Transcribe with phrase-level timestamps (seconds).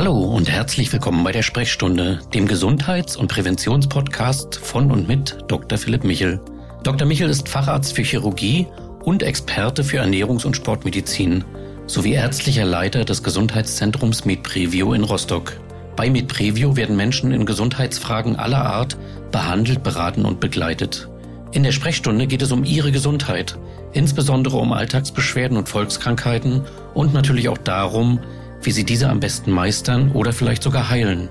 [0.00, 5.76] Hallo und herzlich willkommen bei der Sprechstunde, dem Gesundheits- und Präventionspodcast von und mit Dr.
[5.76, 6.40] Philipp Michel.
[6.82, 7.06] Dr.
[7.06, 8.66] Michel ist Facharzt für Chirurgie
[9.04, 11.44] und Experte für Ernährungs- und Sportmedizin
[11.86, 15.60] sowie ärztlicher Leiter des Gesundheitszentrums MedPrevio in Rostock.
[15.96, 18.96] Bei MedPrevio werden Menschen in Gesundheitsfragen aller Art
[19.30, 21.10] behandelt, beraten und begleitet.
[21.52, 23.58] In der Sprechstunde geht es um Ihre Gesundheit,
[23.92, 26.62] insbesondere um Alltagsbeschwerden und Volkskrankheiten
[26.94, 28.18] und natürlich auch darum,
[28.62, 31.28] wie Sie diese am besten meistern oder vielleicht sogar heilen.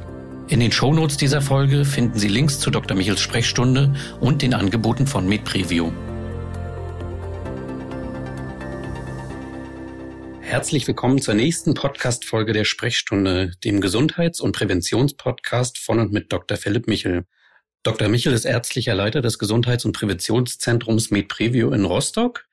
[0.48, 2.98] In den Shownotes dieser Folge finden Sie Links zu Dr.
[2.98, 5.92] Michels Sprechstunde und den Angeboten von MedPreview.
[10.42, 16.58] Herzlich willkommen zur nächsten Podcast-Folge der Sprechstunde, dem Gesundheits- und Präventionspodcast von und mit Dr.
[16.58, 17.26] Philipp Michel.
[17.84, 18.08] Dr.
[18.08, 22.49] Michel ist ärztlicher Leiter des Gesundheits- und Präventionszentrums MedPreview in Rostock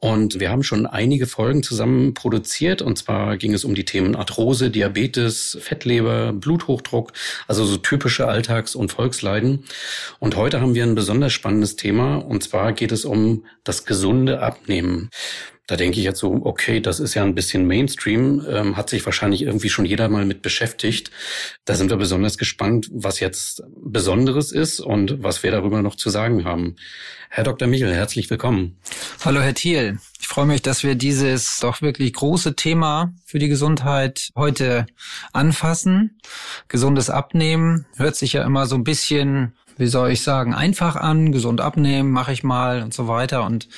[0.00, 2.82] und wir haben schon einige Folgen zusammen produziert.
[2.82, 7.12] Und zwar ging es um die Themen Arthrose, Diabetes, Fettleber, Bluthochdruck,
[7.48, 9.64] also so typische Alltags- und Volksleiden.
[10.18, 12.16] Und heute haben wir ein besonders spannendes Thema.
[12.16, 15.08] Und zwar geht es um das gesunde Abnehmen.
[15.66, 19.04] Da denke ich jetzt so, okay, das ist ja ein bisschen Mainstream, ähm, hat sich
[19.06, 21.10] wahrscheinlich irgendwie schon jeder mal mit beschäftigt.
[21.64, 26.10] Da sind wir besonders gespannt, was jetzt Besonderes ist und was wir darüber noch zu
[26.10, 26.76] sagen haben.
[27.30, 27.66] Herr Dr.
[27.66, 28.78] Michel, herzlich willkommen.
[29.24, 29.98] Hallo, Herr Thiel.
[30.20, 34.86] Ich freue mich, dass wir dieses doch wirklich große Thema für die Gesundheit heute
[35.32, 36.20] anfassen.
[36.68, 41.32] Gesundes Abnehmen hört sich ja immer so ein bisschen wie soll ich sagen, einfach an,
[41.32, 43.44] gesund abnehmen, mache ich mal und so weiter.
[43.44, 43.68] Und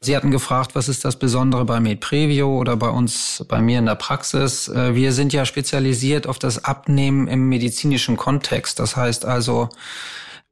[0.00, 3.86] Sie hatten gefragt, was ist das Besondere bei MedPrevio oder bei uns, bei mir in
[3.86, 4.68] der Praxis.
[4.68, 8.78] Äh, wir sind ja spezialisiert auf das Abnehmen im medizinischen Kontext.
[8.78, 9.68] Das heißt also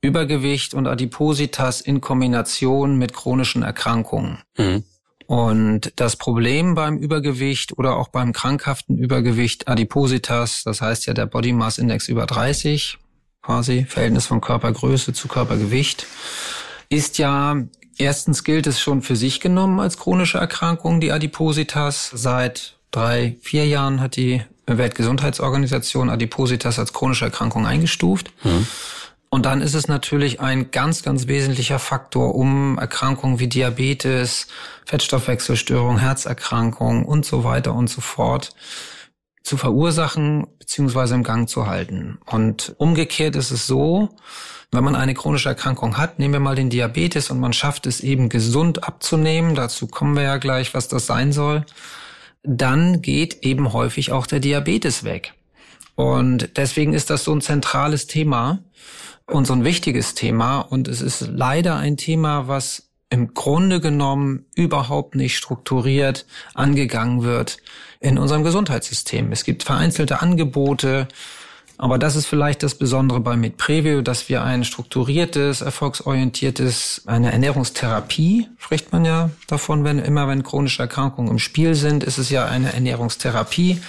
[0.01, 4.39] Übergewicht und Adipositas in Kombination mit chronischen Erkrankungen.
[4.56, 4.84] Mhm.
[5.27, 11.27] Und das Problem beim Übergewicht oder auch beim krankhaften Übergewicht Adipositas, das heißt ja der
[11.27, 12.98] Body Mass Index über 30,
[13.45, 16.07] quasi, Verhältnis von Körpergröße zu Körpergewicht,
[16.89, 17.57] ist ja
[17.96, 22.11] Erstens gilt es schon für sich genommen als chronische Erkrankung, die Adipositas.
[22.13, 28.33] Seit drei, vier Jahren hat die Weltgesundheitsorganisation Adipositas als chronische Erkrankung eingestuft.
[28.42, 28.67] Mhm.
[29.29, 34.46] Und dann ist es natürlich ein ganz, ganz wesentlicher Faktor, um Erkrankungen wie Diabetes,
[34.86, 38.55] Fettstoffwechselstörung, Herzerkrankung und so weiter und so fort
[39.45, 42.19] zu verursachen beziehungsweise im Gang zu halten.
[42.27, 44.09] Und umgekehrt ist es so,
[44.73, 48.01] wenn man eine chronische Erkrankung hat, nehmen wir mal den Diabetes und man schafft es
[48.01, 51.65] eben gesund abzunehmen, dazu kommen wir ja gleich, was das sein soll,
[52.43, 55.35] dann geht eben häufig auch der Diabetes weg.
[55.95, 58.59] Und deswegen ist das so ein zentrales Thema
[59.27, 60.61] und so ein wichtiges Thema.
[60.61, 62.83] Und es ist leider ein Thema, was
[63.14, 67.58] im Grunde genommen überhaupt nicht strukturiert angegangen wird
[68.01, 69.30] in unserem Gesundheitssystem.
[69.30, 71.07] Es gibt vereinzelte Angebote,
[71.79, 78.48] aber das ist vielleicht das Besondere bei MedPrevio, dass wir ein strukturiertes, erfolgsorientiertes, eine Ernährungstherapie,
[78.58, 82.46] spricht man ja davon, wenn immer wenn chronische Erkrankungen im Spiel sind, ist es ja
[82.46, 83.81] eine Ernährungstherapie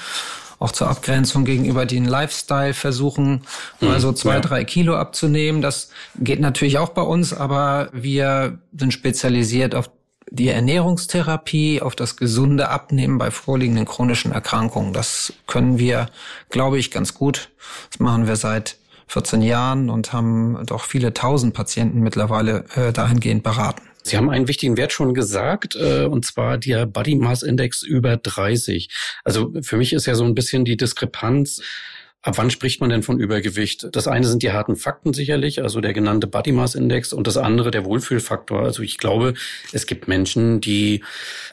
[0.59, 3.41] auch zur Abgrenzung gegenüber den Lifestyle versuchen,
[3.81, 4.39] mal so zwei, ja.
[4.39, 5.61] drei Kilo abzunehmen.
[5.61, 9.89] Das geht natürlich auch bei uns, aber wir sind spezialisiert auf
[10.29, 14.93] die Ernährungstherapie, auf das gesunde Abnehmen bei vorliegenden chronischen Erkrankungen.
[14.93, 16.07] Das können wir,
[16.49, 17.49] glaube ich, ganz gut.
[17.91, 18.77] Das machen wir seit
[19.07, 23.83] 14 Jahren und haben doch viele tausend Patienten mittlerweile äh, dahingehend beraten.
[24.05, 28.17] Sie haben einen wichtigen Wert schon gesagt, äh, und zwar der Body Mass Index über
[28.17, 28.89] 30.
[29.23, 31.63] Also für mich ist ja so ein bisschen die Diskrepanz
[32.25, 33.87] Ab wann spricht man denn von Übergewicht?
[33.91, 37.37] Das eine sind die harten Fakten sicherlich, also der genannte Body Mass Index und das
[37.37, 38.63] andere der Wohlfühlfaktor.
[38.63, 39.35] Also ich glaube,
[39.73, 41.03] es gibt Menschen, die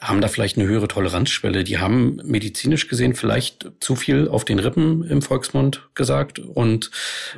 [0.01, 1.63] haben da vielleicht eine höhere Toleranzschwelle.
[1.63, 6.89] Die haben medizinisch gesehen vielleicht zu viel auf den Rippen im Volksmund gesagt und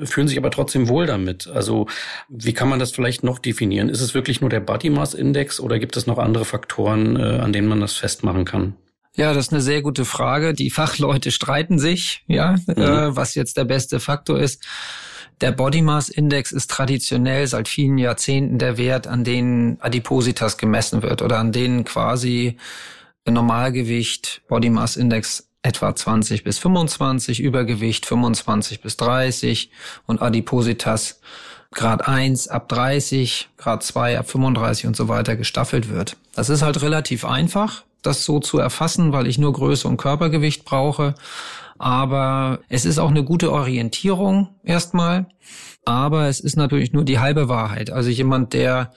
[0.02, 1.48] fühlen sich aber trotzdem wohl damit.
[1.48, 1.88] Also
[2.30, 3.90] wie kann man das vielleicht noch definieren?
[3.90, 7.40] Ist es wirklich nur der Body Mass Index oder gibt es noch andere Faktoren, äh,
[7.40, 8.76] an denen man das festmachen kann?
[9.16, 10.54] Ja, das ist eine sehr gute Frage.
[10.54, 12.82] Die Fachleute streiten sich, ja, mhm.
[12.82, 14.64] äh, was jetzt der beste Faktor ist.
[15.42, 21.02] Der Body Mass Index ist traditionell seit vielen Jahrzehnten der Wert, an denen Adipositas gemessen
[21.02, 22.58] wird oder an denen quasi
[23.28, 29.72] Normalgewicht, Body Mass Index etwa 20 bis 25, Übergewicht 25 bis 30
[30.06, 31.20] und Adipositas
[31.72, 36.16] Grad 1 ab 30, Grad 2 ab 35 und so weiter gestaffelt wird.
[36.34, 40.66] Das ist halt relativ einfach das so zu erfassen, weil ich nur Größe und Körpergewicht
[40.66, 41.16] brauche.
[41.78, 45.28] Aber es ist auch eine gute Orientierung erstmal.
[45.84, 47.92] Aber es ist natürlich nur die halbe Wahrheit.
[47.92, 48.92] Also jemand, der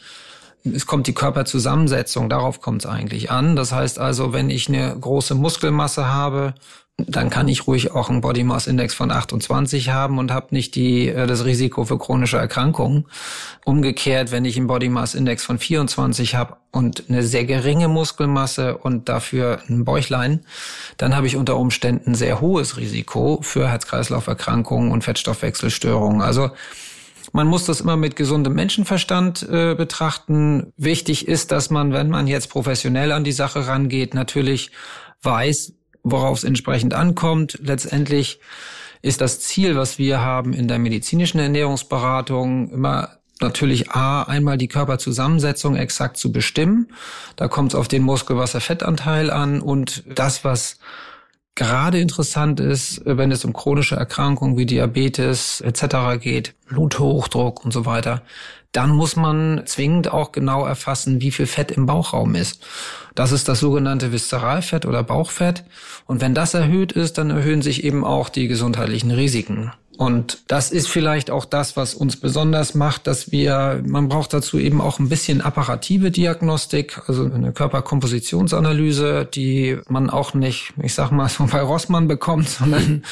[0.65, 3.57] es kommt die Körperzusammensetzung, darauf kommt es eigentlich an.
[3.57, 6.55] Das heißt also, wenn ich eine große Muskelmasse habe,
[7.07, 10.75] dann kann ich ruhig auch einen Body Mass Index von 28 haben und habe nicht
[10.75, 13.07] die, äh, das Risiko für chronische Erkrankungen.
[13.65, 18.77] Umgekehrt, wenn ich einen Body Mass Index von 24 habe und eine sehr geringe Muskelmasse
[18.79, 20.41] und dafür ein Bäuchlein,
[20.97, 26.21] dann habe ich unter Umständen sehr hohes Risiko für Herz-Kreislauf-Erkrankungen und Fettstoffwechselstörungen.
[26.21, 26.51] Also
[27.33, 30.73] man muss das immer mit gesundem Menschenverstand äh, betrachten.
[30.77, 34.71] Wichtig ist, dass man, wenn man jetzt professionell an die Sache rangeht, natürlich
[35.23, 37.59] weiß, worauf es entsprechend ankommt.
[37.63, 38.41] Letztendlich
[39.03, 44.69] ist das Ziel, was wir haben in der medizinischen Ernährungsberatung, immer natürlich A, einmal die
[44.69, 46.89] Körperzusammensetzung exakt zu bestimmen.
[47.37, 50.79] Da kommt es auf den Muskelwasserfettanteil an und das, was
[51.59, 56.21] gerade interessant ist, wenn es um chronische Erkrankungen wie Diabetes etc.
[56.21, 58.23] geht, Bluthochdruck und so weiter,
[58.71, 62.65] dann muss man zwingend auch genau erfassen, wie viel Fett im Bauchraum ist.
[63.17, 65.65] Das ist das sogenannte Viszeralfett oder Bauchfett.
[66.07, 69.73] Und wenn das erhöht ist, dann erhöhen sich eben auch die gesundheitlichen Risiken.
[69.99, 74.57] Und das ist vielleicht auch das, was uns besonders macht, dass wir, man braucht dazu
[74.57, 81.11] eben auch ein bisschen apparative Diagnostik, also eine Körperkompositionsanalyse, die man auch nicht, ich sag
[81.11, 83.03] mal, so bei Rossmann bekommt, sondern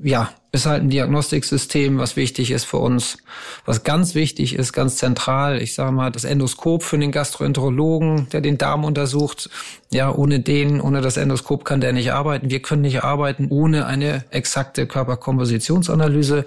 [0.00, 3.16] ja, ist halt ein Diagnostiksystem, was wichtig ist für uns.
[3.64, 8.42] Was ganz wichtig ist, ganz zentral, ich sage mal, das Endoskop für den Gastroenterologen, der
[8.42, 9.48] den Darm untersucht.
[9.90, 12.50] Ja, ohne den, ohne das Endoskop kann der nicht arbeiten.
[12.50, 16.44] Wir können nicht arbeiten ohne eine exakte Körperkompositionsanalyse,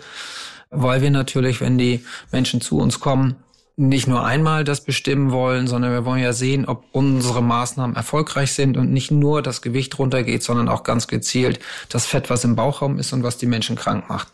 [0.69, 3.37] weil wir natürlich, wenn die Menschen zu uns kommen,
[3.77, 8.53] nicht nur einmal das bestimmen wollen, sondern wir wollen ja sehen, ob unsere Maßnahmen erfolgreich
[8.53, 12.55] sind und nicht nur das Gewicht runtergeht, sondern auch ganz gezielt das Fett, was im
[12.55, 14.29] Bauchraum ist und was die Menschen krank macht.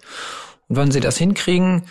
[0.67, 1.83] Und wenn sie das hinkriegen,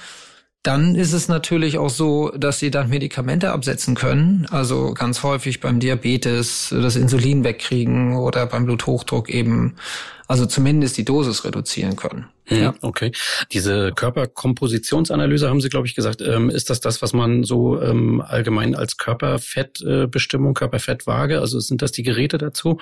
[0.62, 4.46] dann ist es natürlich auch so, dass sie dann Medikamente absetzen können.
[4.50, 9.76] Also ganz häufig beim Diabetes das Insulin wegkriegen oder beim Bluthochdruck eben,
[10.28, 12.26] also zumindest die Dosis reduzieren können.
[12.44, 12.74] Hm, ja.
[12.82, 13.10] Okay.
[13.52, 16.20] Diese Körperkompositionsanalyse haben Sie, glaube ich, gesagt.
[16.20, 21.92] Ähm, ist das das, was man so ähm, allgemein als Körperfettbestimmung, Körperfettwaage, also sind das
[21.92, 22.78] die Geräte dazu?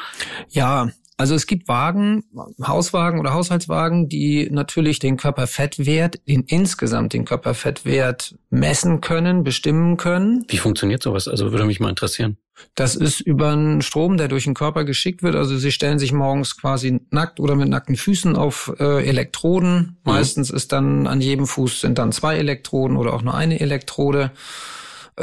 [0.49, 2.23] Ja, also es gibt Wagen,
[2.65, 10.45] Hauswagen oder Haushaltswagen, die natürlich den Körperfettwert, den insgesamt den Körperfettwert messen können, bestimmen können.
[10.47, 11.27] Wie funktioniert sowas?
[11.27, 12.39] Also würde mich mal interessieren.
[12.77, 15.35] Das ist über einen Strom, der durch den Körper geschickt wird.
[15.35, 19.77] Also sie stellen sich morgens quasi nackt oder mit nackten Füßen auf äh, Elektroden.
[19.77, 19.97] Mhm.
[20.05, 24.31] Meistens ist dann an jedem Fuß sind dann zwei Elektroden oder auch nur eine Elektrode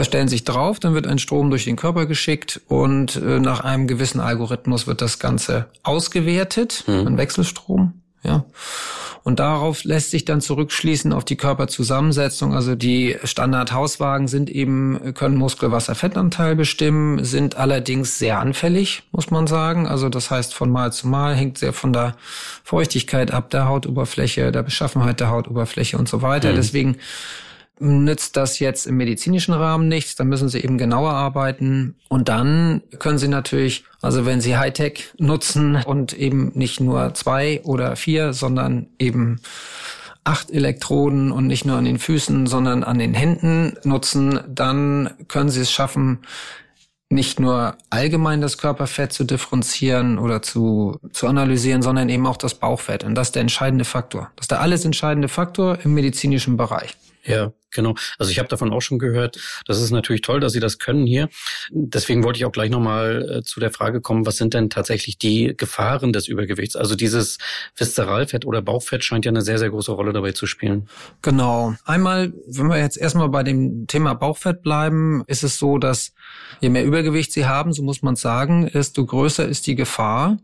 [0.04, 3.88] stellen sich drauf, dann wird ein Strom durch den Körper geschickt und äh, nach einem
[3.88, 7.08] gewissen Algorithmus wird das Ganze ausgewertet, mhm.
[7.08, 7.94] ein Wechselstrom,
[8.24, 8.46] ja.
[9.26, 12.54] Und darauf lässt sich dann zurückschließen auf die Körperzusammensetzung.
[12.54, 19.88] Also die Standardhauswagen sind eben, können Muskelwasserfettanteil bestimmen, sind allerdings sehr anfällig, muss man sagen.
[19.88, 22.16] Also das heißt, von Mal zu Mal hängt sehr von der
[22.64, 26.52] Feuchtigkeit ab, der Hautoberfläche, der Beschaffenheit der Hautoberfläche und so weiter.
[26.52, 26.56] Mhm.
[26.58, 26.98] Deswegen
[27.80, 32.82] nützt das jetzt im medizinischen Rahmen nichts, dann müssen sie eben genauer arbeiten und dann
[33.00, 38.34] können sie natürlich, also wenn sie Hightech nutzen und eben nicht nur zwei oder vier,
[38.34, 39.42] sondern eben
[40.24, 45.50] acht Elektroden und nicht nur an den Füßen, sondern an den Händen nutzen, dann können
[45.50, 46.20] sie es schaffen,
[47.10, 52.56] nicht nur allgemein das Körperfett zu differenzieren oder zu, zu analysieren, sondern eben auch das
[52.56, 53.04] Bauchfett.
[53.04, 54.32] Und das ist der entscheidende Faktor.
[54.36, 56.96] Das ist der alles entscheidende Faktor im medizinischen Bereich.
[57.24, 57.96] Ja, genau.
[58.18, 59.38] Also ich habe davon auch schon gehört.
[59.66, 61.30] Das ist natürlich toll, dass Sie das können hier.
[61.72, 65.18] Deswegen wollte ich auch gleich nochmal äh, zu der Frage kommen, was sind denn tatsächlich
[65.18, 66.76] die Gefahren des Übergewichts?
[66.76, 67.38] Also dieses
[67.76, 70.88] Viszeralfett oder Bauchfett scheint ja eine sehr, sehr große Rolle dabei zu spielen.
[71.22, 71.76] Genau.
[71.86, 76.14] Einmal, wenn wir jetzt erstmal bei dem Thema Bauchfett bleiben, ist es so, dass
[76.62, 80.38] je mehr Übergewicht Sie haben, so muss man sagen, desto größer ist die Gefahr,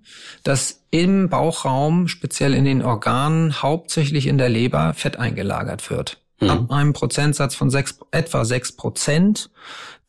[0.43, 6.49] dass im Bauchraum, speziell in den Organen, hauptsächlich in der Leber, Fett eingelagert wird mhm.
[6.49, 9.49] ab einem Prozentsatz von sechs, etwa sechs Prozent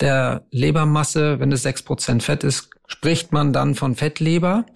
[0.00, 4.66] der Lebermasse, wenn es sechs Prozent Fett ist, spricht man dann von Fettleber.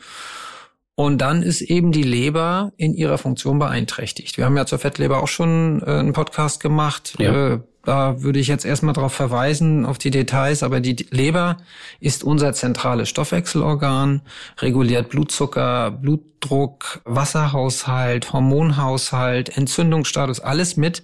[0.95, 4.39] Und dann ist eben die Leber in ihrer Funktion beeinträchtigt.
[4.39, 7.17] Wir haben ja zur Fettleber auch schon äh, einen Podcast gemacht.
[7.19, 7.55] Ja.
[7.55, 11.59] Äh, da würde ich jetzt erstmal darauf verweisen, auf die Details, aber die Leber
[12.01, 14.23] ist unser zentrales Stoffwechselorgan,
[14.59, 21.03] reguliert Blutzucker, Blutdruck, Wasserhaushalt, Hormonhaushalt, Entzündungsstatus, alles mit.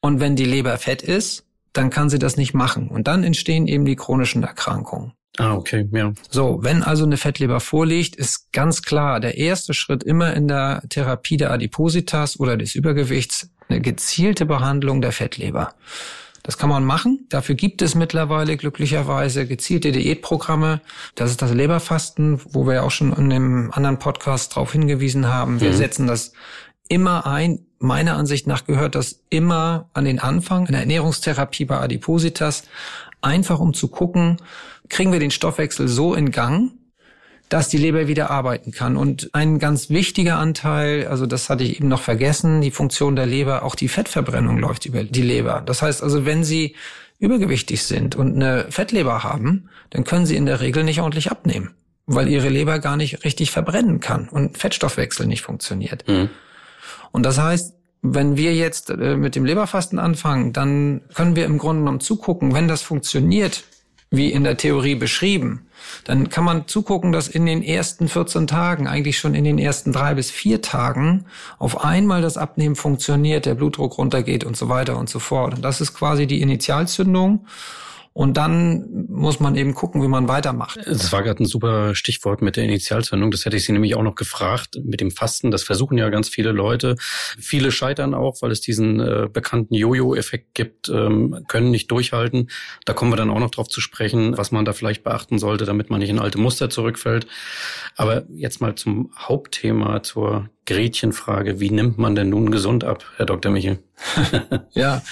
[0.00, 2.88] Und wenn die Leber fett ist, dann kann sie das nicht machen.
[2.88, 5.12] Und dann entstehen eben die chronischen Erkrankungen.
[5.36, 6.12] Ah, okay, ja.
[6.30, 10.82] So, wenn also eine Fettleber vorliegt, ist ganz klar der erste Schritt immer in der
[10.88, 15.74] Therapie der Adipositas oder des Übergewichts eine gezielte Behandlung der Fettleber.
[16.42, 17.26] Das kann man machen.
[17.28, 20.80] Dafür gibt es mittlerweile glücklicherweise gezielte Diätprogramme.
[21.14, 25.28] Das ist das Leberfasten, wo wir ja auch schon in dem anderen Podcast darauf hingewiesen
[25.28, 25.60] haben.
[25.60, 25.76] Wir mhm.
[25.76, 26.32] setzen das
[26.88, 27.66] immer ein.
[27.78, 32.64] Meiner Ansicht nach gehört das immer an den Anfang in der Ernährungstherapie bei Adipositas.
[33.20, 34.38] Einfach um zu gucken,
[34.88, 36.72] kriegen wir den Stoffwechsel so in Gang,
[37.48, 38.96] dass die Leber wieder arbeiten kann.
[38.96, 43.26] Und ein ganz wichtiger Anteil, also das hatte ich eben noch vergessen, die Funktion der
[43.26, 45.62] Leber, auch die Fettverbrennung läuft über die Leber.
[45.64, 46.74] Das heißt also, wenn Sie
[47.18, 51.74] übergewichtig sind und eine Fettleber haben, dann können Sie in der Regel nicht ordentlich abnehmen,
[52.06, 56.06] weil Ihre Leber gar nicht richtig verbrennen kann und Fettstoffwechsel nicht funktioniert.
[56.06, 56.28] Mhm.
[57.12, 61.58] Und das heißt, wenn wir jetzt äh, mit dem Leberfasten anfangen, dann können wir im
[61.58, 63.64] Grunde genommen zugucken, wenn das funktioniert,
[64.10, 65.66] wie in der Theorie beschrieben,
[66.04, 69.92] dann kann man zugucken, dass in den ersten 14 Tagen, eigentlich schon in den ersten
[69.92, 71.26] drei bis vier Tagen,
[71.58, 75.54] auf einmal das Abnehmen funktioniert, der Blutdruck runtergeht und so weiter und so fort.
[75.54, 77.46] Und das ist quasi die Initialzündung.
[78.18, 80.80] Und dann muss man eben gucken, wie man weitermacht.
[80.84, 83.30] Das war gerade ein super Stichwort mit der Initialzündung.
[83.30, 85.52] Das hätte ich Sie nämlich auch noch gefragt mit dem Fasten.
[85.52, 86.96] Das versuchen ja ganz viele Leute.
[86.98, 92.50] Viele scheitern auch, weil es diesen äh, bekannten Jojo-Effekt gibt, ähm, können nicht durchhalten.
[92.84, 95.64] Da kommen wir dann auch noch drauf zu sprechen, was man da vielleicht beachten sollte,
[95.64, 97.28] damit man nicht in alte Muster zurückfällt.
[97.94, 101.60] Aber jetzt mal zum Hauptthema, zur Gretchenfrage.
[101.60, 103.52] Wie nimmt man denn nun gesund ab, Herr Dr.
[103.52, 103.78] Michel?
[104.72, 105.02] ja,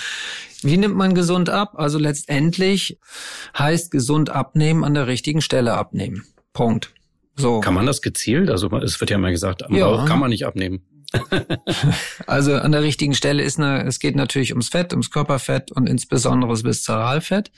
[0.63, 1.75] wie nimmt man gesund ab?
[1.77, 2.99] Also letztendlich
[3.57, 6.25] heißt gesund abnehmen an der richtigen Stelle abnehmen.
[6.53, 6.93] Punkt.
[7.37, 7.61] So.
[7.61, 8.51] Kann man das gezielt?
[8.51, 9.87] Also es wird ja immer gesagt, am ja.
[9.87, 10.83] Bauch kann man nicht abnehmen.
[12.27, 15.89] also an der richtigen Stelle ist eine, es geht natürlich ums Fett, ums Körperfett und
[15.89, 17.51] insbesondere das Viszeralfett.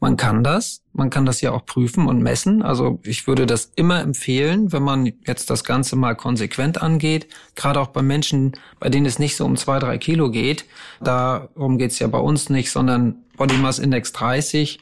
[0.00, 2.62] Man kann das, man kann das ja auch prüfen und messen.
[2.62, 7.80] Also ich würde das immer empfehlen, wenn man jetzt das Ganze mal konsequent angeht, gerade
[7.80, 10.66] auch bei Menschen, bei denen es nicht so um zwei, drei Kilo geht.
[11.00, 14.80] Darum geht's ja bei uns nicht, sondern Body Mass Index 30,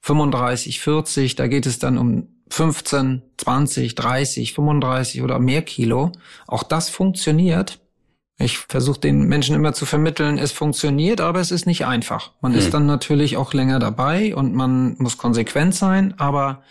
[0.00, 6.12] 35, 40, da geht es dann um 15, 20, 30, 35 oder mehr Kilo.
[6.46, 7.80] Auch das funktioniert.
[8.38, 12.32] Ich versuche den Menschen immer zu vermitteln, es funktioniert, aber es ist nicht einfach.
[12.42, 12.58] Man hm.
[12.58, 16.62] ist dann natürlich auch länger dabei und man muss konsequent sein, aber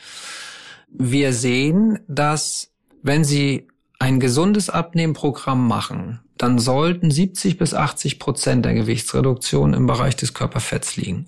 [0.88, 3.68] wir sehen, dass wenn Sie
[4.00, 10.34] ein gesundes Abnehmprogramm machen, dann sollten 70 bis 80 Prozent der Gewichtsreduktion im Bereich des
[10.34, 11.28] Körperfetts liegen.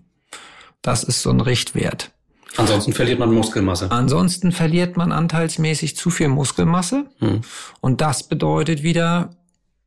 [0.82, 2.12] Das ist so ein Richtwert.
[2.56, 3.92] Ansonsten verliert man Muskelmasse.
[3.92, 7.06] Ansonsten verliert man anteilsmäßig zu viel Muskelmasse.
[7.20, 7.42] Hm.
[7.82, 9.32] Und das bedeutet wieder,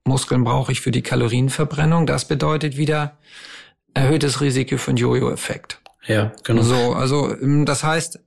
[0.05, 2.07] Muskeln brauche ich für die Kalorienverbrennung.
[2.07, 3.17] Das bedeutet wieder
[3.95, 5.81] erhöhtes Risiko für einen Jojo-Effekt.
[6.07, 6.62] Ja, genau.
[6.62, 8.21] So, also ähm, das heißt,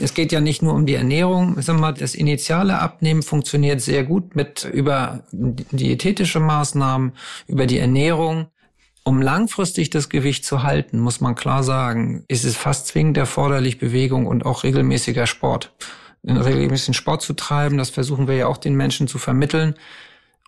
[0.00, 1.60] es geht ja nicht nur um die Ernährung.
[1.60, 7.12] Sagen wir mal, das initiale Abnehmen funktioniert sehr gut mit über diätetische Maßnahmen,
[7.46, 8.46] über die Ernährung.
[9.06, 13.78] Um langfristig das Gewicht zu halten, muss man klar sagen, ist es fast zwingend erforderlich
[13.78, 15.72] Bewegung und auch regelmäßiger Sport.
[16.24, 19.76] Regelmäßigen Sport zu treiben, das versuchen wir ja auch den Menschen zu vermitteln.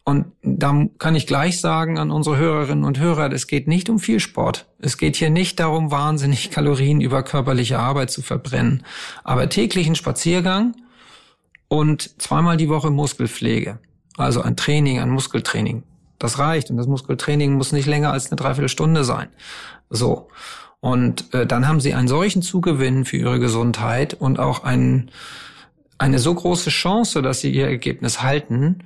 [0.03, 4.01] Und da kann ich gleich sagen an unsere Hörerinnen und Hörer, es geht nicht um
[4.01, 4.67] viel Sport.
[4.81, 8.83] Es geht hier nicht darum, wahnsinnig Kalorien über körperliche Arbeit zu verbrennen.
[9.23, 10.75] Aber täglichen Spaziergang
[11.69, 13.79] und zweimal die Woche Muskelpflege.
[14.17, 15.85] Also ein Training, ein Muskeltraining.
[16.19, 16.71] Das reicht.
[16.71, 19.29] Und das Muskeltraining muss nicht länger als eine Dreiviertelstunde sein.
[19.91, 20.29] So.
[20.81, 25.11] Und äh, dann haben sie einen solchen Zugewinn für ihre Gesundheit und auch ein,
[25.99, 28.85] eine so große Chance, dass sie ihr Ergebnis halten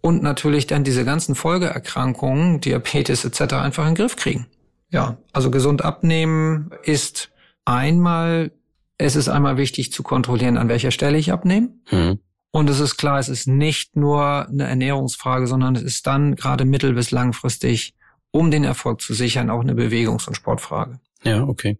[0.00, 3.54] und natürlich dann diese ganzen Folgeerkrankungen, Diabetes etc.
[3.54, 4.46] einfach in den Griff kriegen.
[4.90, 7.30] Ja, also gesund abnehmen ist
[7.64, 8.50] einmal,
[8.98, 11.68] es ist einmal wichtig zu kontrollieren, an welcher Stelle ich abnehme.
[11.90, 12.18] Mhm.
[12.52, 16.64] Und es ist klar, es ist nicht nur eine Ernährungsfrage, sondern es ist dann gerade
[16.64, 17.94] mittel- bis langfristig,
[18.32, 21.00] um den Erfolg zu sichern, auch eine Bewegungs- und Sportfrage.
[21.22, 21.78] Ja, okay.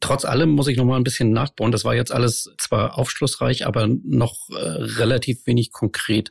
[0.00, 1.72] Trotz allem muss ich noch mal ein bisschen nachbauen.
[1.72, 6.30] Das war jetzt alles zwar aufschlussreich, aber noch äh, relativ wenig konkret.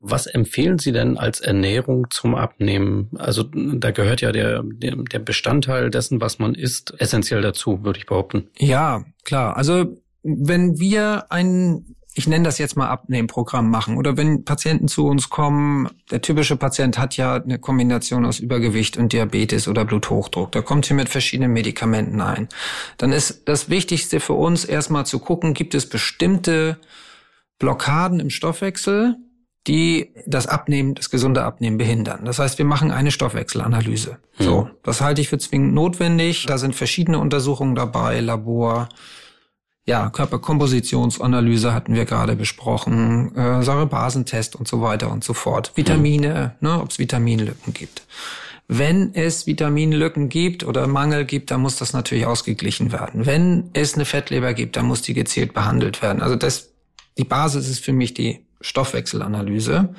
[0.00, 3.10] Was empfehlen Sie denn als Ernährung zum Abnehmen?
[3.16, 7.98] Also da gehört ja der, der, der Bestandteil dessen, was man isst, essentiell dazu, würde
[7.98, 8.48] ich behaupten.
[8.58, 9.56] Ja, klar.
[9.56, 13.96] Also wenn wir ein ich nenne das jetzt mal Abnehmprogramm machen.
[13.96, 18.96] Oder wenn Patienten zu uns kommen, der typische Patient hat ja eine Kombination aus Übergewicht
[18.96, 20.52] und Diabetes oder Bluthochdruck.
[20.52, 22.48] Der kommt hier mit verschiedenen Medikamenten ein.
[22.98, 26.78] Dann ist das Wichtigste für uns erstmal zu gucken, gibt es bestimmte
[27.58, 29.16] Blockaden im Stoffwechsel,
[29.66, 32.24] die das Abnehmen, das gesunde Abnehmen behindern.
[32.24, 34.18] Das heißt, wir machen eine Stoffwechselanalyse.
[34.38, 34.44] Mhm.
[34.44, 36.46] So, das halte ich für zwingend notwendig.
[36.46, 38.88] Da sind verschiedene Untersuchungen dabei, Labor,
[39.86, 45.72] ja, Körperkompositionsanalyse hatten wir gerade besprochen, äh, Säurebasentest und so weiter und so fort.
[45.74, 48.02] Vitamine, ne, ob es Vitaminlücken gibt.
[48.66, 53.26] Wenn es Vitaminlücken gibt oder Mangel gibt, dann muss das natürlich ausgeglichen werden.
[53.26, 56.22] Wenn es eine Fettleber gibt, dann muss die gezielt behandelt werden.
[56.22, 56.70] Also das,
[57.18, 59.94] die Basis ist für mich die Stoffwechselanalyse.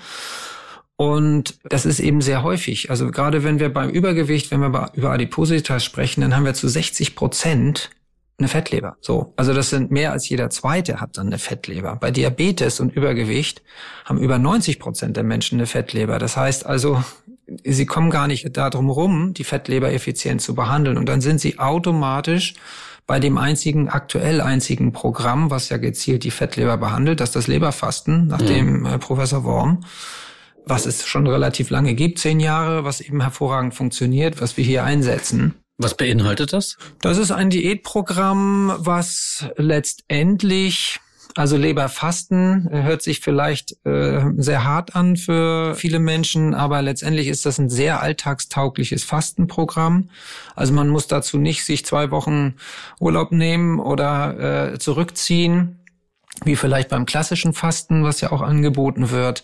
[0.97, 2.89] Und das ist eben sehr häufig.
[2.89, 6.67] Also gerade wenn wir beim Übergewicht, wenn wir über Adipositas sprechen, dann haben wir zu
[6.67, 7.91] 60 Prozent
[8.37, 8.97] eine Fettleber.
[8.99, 9.33] So.
[9.37, 11.95] Also das sind mehr als jeder zweite hat dann eine Fettleber.
[11.95, 13.61] Bei Diabetes und Übergewicht
[14.03, 16.19] haben über 90 Prozent der Menschen eine Fettleber.
[16.19, 17.01] Das heißt also,
[17.63, 20.97] sie kommen gar nicht darum rum, die Fettleber effizient zu behandeln.
[20.97, 22.55] Und dann sind sie automatisch
[23.07, 27.47] bei dem einzigen, aktuell einzigen Programm, was ja gezielt die Fettleber behandelt, das ist das
[27.47, 28.45] Leberfasten, nach mhm.
[28.47, 29.81] dem äh, Professor Worm,
[30.65, 34.83] was es schon relativ lange gibt, zehn Jahre, was eben hervorragend funktioniert, was wir hier
[34.83, 35.53] einsetzen.
[35.77, 36.77] Was beinhaltet das?
[37.01, 40.99] Das ist ein Diätprogramm, was letztendlich
[41.37, 47.27] also Leberfasten äh, hört sich vielleicht äh, sehr hart an für viele Menschen, aber letztendlich
[47.27, 50.09] ist das ein sehr alltagstaugliches Fastenprogramm.
[50.55, 52.55] Also man muss dazu nicht sich zwei Wochen
[53.01, 55.79] Urlaub nehmen oder äh, zurückziehen,
[56.45, 59.43] wie vielleicht beim klassischen Fasten, was ja auch angeboten wird.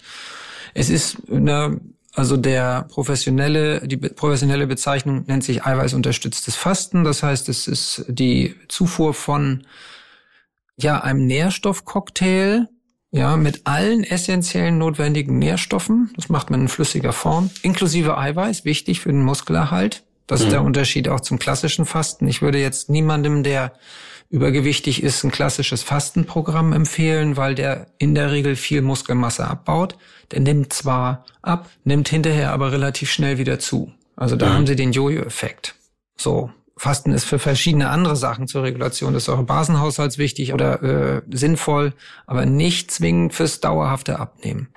[0.74, 1.82] Es ist eine
[2.14, 7.04] also der professionelle, die professionelle Bezeichnung nennt sich eiweißunterstütztes Fasten.
[7.04, 9.66] Das heißt, es ist die Zufuhr von
[10.78, 12.68] ja einem Nährstoffcocktail,
[13.12, 16.12] ja, mit allen essentiellen notwendigen Nährstoffen.
[16.16, 20.04] Das macht man in flüssiger Form, inklusive Eiweiß, wichtig für den Muskelerhalt.
[20.28, 20.46] Das mhm.
[20.46, 22.28] ist der Unterschied auch zum klassischen Fasten.
[22.28, 23.74] Ich würde jetzt niemandem, der
[24.32, 29.98] übergewichtig ist, ein klassisches Fastenprogramm empfehlen, weil der in der Regel viel Muskelmasse abbaut.
[30.32, 33.92] Der nimmt zwar ab, nimmt hinterher aber relativ schnell wieder zu.
[34.16, 34.54] Also da mhm.
[34.54, 35.76] haben Sie den Jojo-Effekt.
[36.18, 36.50] So.
[36.78, 41.94] Fasten ist für verschiedene andere Sachen zur Regulation des Säurebasenhaushalts wichtig oder äh, sinnvoll,
[42.26, 44.70] aber nicht zwingend fürs dauerhafte Abnehmen.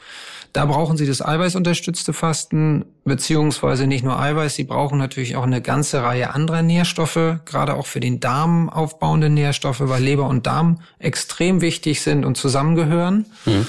[0.55, 5.61] Da brauchen Sie das eiweißunterstützte Fasten, beziehungsweise nicht nur Eiweiß, Sie brauchen natürlich auch eine
[5.61, 10.81] ganze Reihe anderer Nährstoffe, gerade auch für den Darm aufbauende Nährstoffe, weil Leber und Darm
[11.01, 13.27] extrem wichtig sind und zusammengehören.
[13.47, 13.67] Mhm.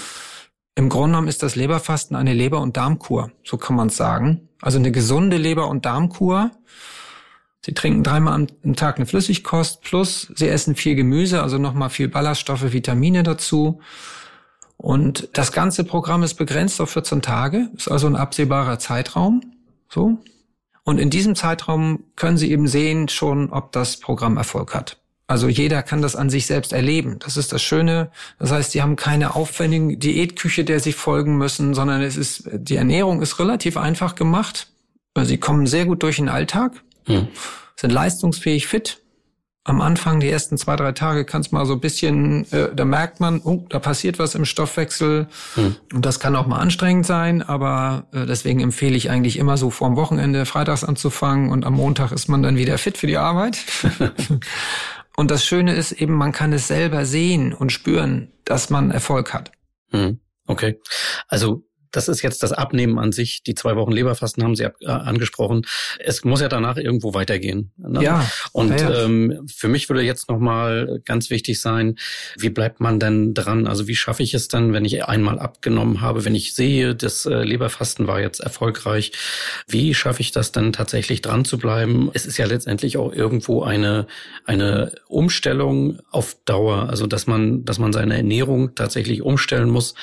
[0.75, 4.47] Im Grunde genommen ist das Leberfasten eine Leber- und Darmkur, so kann man es sagen.
[4.61, 6.51] Also eine gesunde Leber- und Darmkur.
[7.65, 12.09] Sie trinken dreimal am Tag eine Flüssigkost, plus Sie essen viel Gemüse, also nochmal viel
[12.09, 13.81] Ballaststoffe, Vitamine dazu.
[14.77, 19.42] Und das ganze Programm ist begrenzt auf 14 Tage, ist also ein absehbarer Zeitraum.
[19.90, 20.18] So.
[20.83, 24.98] Und in diesem Zeitraum können Sie eben sehen schon, ob das Programm Erfolg hat.
[25.27, 27.18] Also jeder kann das an sich selbst erleben.
[27.20, 28.11] Das ist das Schöne.
[28.38, 32.75] Das heißt, Sie haben keine aufwendigen Diätküche, der Sie folgen müssen, sondern es ist, die
[32.75, 34.68] Ernährung ist relativ einfach gemacht.
[35.24, 36.74] Sie kommen sehr gut durch den Alltag,
[37.05, 37.29] hm.
[37.75, 39.01] sind leistungsfähig fit,
[39.65, 42.85] am Anfang, die ersten zwei, drei Tage, kann es mal so ein bisschen, äh, da
[42.85, 45.27] merkt man, oh, da passiert was im Stoffwechsel.
[45.55, 45.75] Hm.
[45.91, 49.71] Und das kann auch mal anstrengend sein, aber äh, deswegen empfehle ich eigentlich immer so
[49.71, 53.57] vorm Wochenende freitags anzufangen und am Montag ist man dann wieder fit für die Arbeit.
[55.17, 59.33] und das Schöne ist eben, man kann es selber sehen und spüren, dass man Erfolg
[59.33, 59.51] hat.
[59.89, 60.19] Hm.
[60.45, 60.79] Okay.
[61.27, 61.63] Also
[61.96, 63.44] das ist jetzt das Abnehmen an sich.
[63.44, 65.66] Die zwei Wochen Leberfasten haben Sie äh, angesprochen.
[66.00, 67.72] Es muss ja danach irgendwo weitergehen.
[67.77, 68.03] Ne?
[68.03, 68.29] Ja.
[68.51, 69.03] Und ja, ja.
[69.05, 71.96] Ähm, für mich würde jetzt nochmal ganz wichtig sein,
[72.38, 73.68] wie bleibt man denn dran?
[73.68, 77.25] Also wie schaffe ich es dann, wenn ich einmal abgenommen habe, wenn ich sehe, das
[77.25, 79.14] äh, Leberfasten war jetzt erfolgreich,
[79.68, 82.12] wie schaffe ich das dann tatsächlich dran zu bleiben?
[82.14, 84.08] Es ist ja letztendlich auch irgendwo eine,
[84.46, 86.90] eine Umstellung auf Dauer.
[86.90, 89.96] Also dass man, dass man seine Ernährung tatsächlich umstellen muss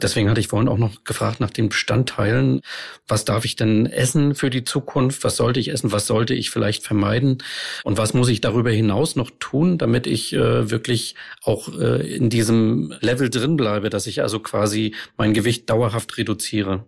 [0.00, 2.62] Deswegen hatte ich vorhin auch noch gefragt nach den Bestandteilen.
[3.06, 5.22] Was darf ich denn essen für die Zukunft?
[5.24, 5.92] Was sollte ich essen?
[5.92, 7.38] Was sollte ich vielleicht vermeiden?
[7.84, 12.30] Und was muss ich darüber hinaus noch tun, damit ich äh, wirklich auch äh, in
[12.30, 16.86] diesem Level drin bleibe, dass ich also quasi mein Gewicht dauerhaft reduziere?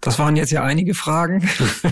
[0.00, 1.48] Das waren jetzt ja einige Fragen.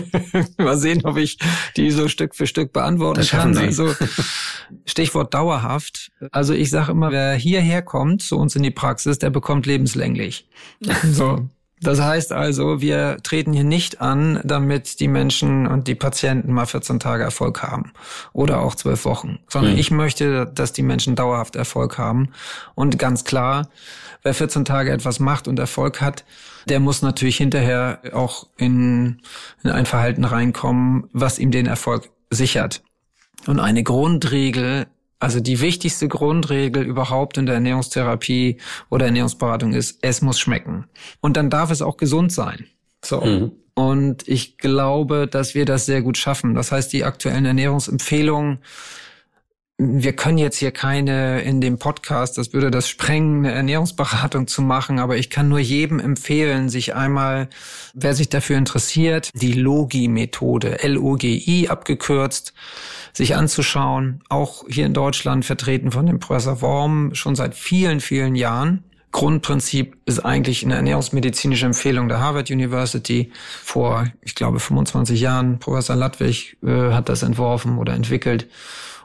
[0.57, 1.37] Mal sehen, ob ich
[1.77, 3.53] die so Stück für Stück beantworten kann.
[3.53, 3.61] Sie.
[3.61, 3.93] Also
[4.85, 6.11] Stichwort dauerhaft.
[6.31, 10.47] Also ich sage immer, wer hierher kommt zu uns in die Praxis, der bekommt lebenslänglich.
[11.03, 11.49] So.
[11.83, 16.67] Das heißt also, wir treten hier nicht an, damit die Menschen und die Patienten mal
[16.67, 17.91] 14 Tage Erfolg haben
[18.33, 19.79] oder auch 12 Wochen, sondern mhm.
[19.79, 22.29] ich möchte, dass die Menschen dauerhaft Erfolg haben.
[22.75, 23.67] Und ganz klar,
[24.23, 26.25] wer 14 Tage etwas macht und Erfolg hat,
[26.67, 29.21] der muss natürlich hinterher auch in,
[29.63, 32.83] in ein Verhalten reinkommen, was ihm den Erfolg sichert.
[33.47, 34.87] Und eine Grundregel
[35.21, 38.57] also die wichtigste Grundregel überhaupt in der Ernährungstherapie
[38.89, 40.85] oder Ernährungsberatung ist, es muss schmecken.
[41.21, 42.65] Und dann darf es auch gesund sein.
[43.05, 43.21] So.
[43.21, 43.51] Mhm.
[43.75, 46.55] Und ich glaube, dass wir das sehr gut schaffen.
[46.55, 48.59] Das heißt, die aktuellen Ernährungsempfehlungen
[49.77, 54.61] wir können jetzt hier keine in dem Podcast, das würde das sprengen, eine Ernährungsberatung zu
[54.61, 57.49] machen, aber ich kann nur jedem empfehlen, sich einmal,
[57.93, 62.53] wer sich dafür interessiert, die Logi-Methode, L-O-G-I abgekürzt,
[63.13, 68.35] sich anzuschauen, auch hier in Deutschland vertreten von dem Professor Worm schon seit vielen, vielen
[68.35, 68.83] Jahren.
[69.11, 73.31] Grundprinzip ist eigentlich eine ernährungsmedizinische Empfehlung der Harvard University.
[73.61, 78.47] Vor, ich glaube, 25 Jahren, Professor Ludwig äh, hat das entworfen oder entwickelt.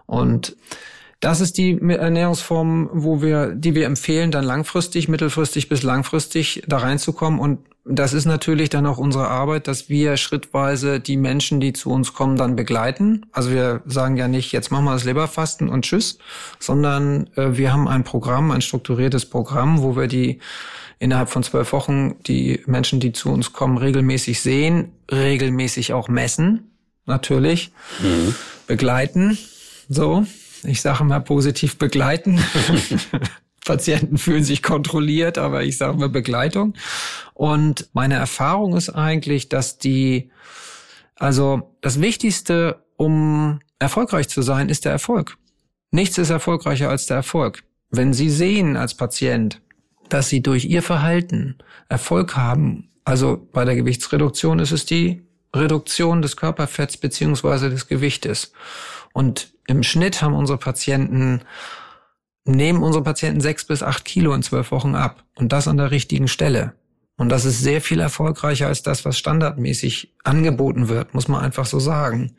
[0.07, 0.57] Und
[1.21, 6.79] das ist die Ernährungsform, wo wir, die wir empfehlen, dann langfristig, mittelfristig bis langfristig da
[6.79, 7.41] reinzukommen.
[7.41, 11.91] Und das ist natürlich dann auch unsere Arbeit, dass wir schrittweise die Menschen, die zu
[11.91, 13.27] uns kommen, dann begleiten.
[13.33, 16.19] Also wir sagen ja nicht, jetzt machen wir das Leberfasten und tschüss,
[16.59, 20.41] sondern äh, wir haben ein Programm, ein strukturiertes Programm, wo wir die
[20.99, 26.71] innerhalb von zwölf Wochen die Menschen, die zu uns kommen, regelmäßig sehen, regelmäßig auch messen,
[27.07, 28.35] natürlich, mhm.
[28.67, 29.39] begleiten
[29.89, 30.27] so,
[30.65, 32.41] ich sage mal positiv begleiten.
[33.65, 36.75] Patienten fühlen sich kontrolliert, aber ich sage mal Begleitung.
[37.35, 40.31] Und meine Erfahrung ist eigentlich, dass die,
[41.17, 45.37] also das Wichtigste, um erfolgreich zu sein, ist der Erfolg.
[45.91, 47.65] Nichts ist erfolgreicher als der Erfolg.
[47.91, 49.61] Wenn Sie sehen als Patient,
[50.09, 55.23] dass Sie durch Ihr Verhalten Erfolg haben, also bei der Gewichtsreduktion ist es die
[55.55, 58.53] Reduktion des Körperfetts beziehungsweise des Gewichtes.
[59.13, 61.43] Und im Schnitt haben unsere Patienten,
[62.45, 65.25] nehmen unsere Patienten sechs bis acht Kilo in zwölf Wochen ab.
[65.35, 66.75] Und das an der richtigen Stelle.
[67.17, 71.67] Und das ist sehr viel erfolgreicher als das, was standardmäßig angeboten wird, muss man einfach
[71.67, 72.37] so sagen.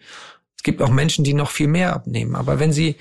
[0.55, 2.35] Es gibt auch Menschen, die noch viel mehr abnehmen.
[2.35, 2.95] Aber wenn sie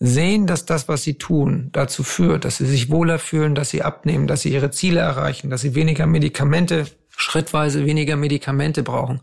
[0.00, 3.82] sehen, dass das, was sie tun, dazu führt, dass sie sich wohler fühlen, dass sie
[3.82, 9.20] abnehmen, dass sie ihre Ziele erreichen, dass sie weniger Medikamente, schrittweise weniger Medikamente brauchen,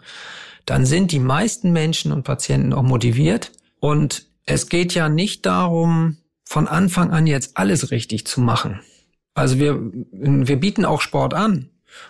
[0.66, 6.18] dann sind die meisten Menschen und Patienten auch motiviert und es geht ja nicht darum,
[6.44, 8.80] von Anfang an jetzt alles richtig zu machen.
[9.36, 11.70] Also wir, wir bieten auch Sport an,